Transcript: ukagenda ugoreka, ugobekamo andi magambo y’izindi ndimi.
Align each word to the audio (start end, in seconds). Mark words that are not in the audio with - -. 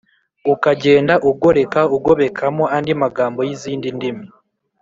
ukagenda 0.53 1.13
ugoreka, 1.29 1.81
ugobekamo 1.95 2.63
andi 2.75 2.93
magambo 3.01 3.39
y’izindi 3.47 3.87
ndimi. 3.97 4.25